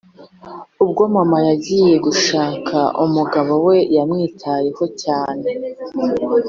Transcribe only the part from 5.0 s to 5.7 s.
cyane